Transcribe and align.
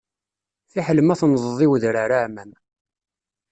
Fiḥel 0.71 0.99
ma 1.03 1.15
tennḍeḍ 1.19 1.59
i 1.65 1.67
udrar 1.71 2.11
aɛmam. 2.17 2.51